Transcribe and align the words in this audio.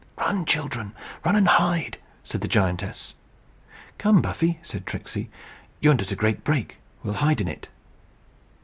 "Run, 0.17 0.45
children; 0.45 0.95
run 1.23 1.35
and 1.35 1.47
hide!" 1.47 1.99
said 2.23 2.41
the 2.41 2.47
giantess. 2.47 3.13
"Come, 3.99 4.19
Buffy," 4.19 4.57
said 4.63 4.87
Tricksey; 4.87 5.29
"yonder's 5.79 6.11
a 6.11 6.15
great 6.15 6.43
brake; 6.43 6.79
we'll 7.03 7.13
hide 7.13 7.39
in 7.39 7.47
it." 7.47 7.69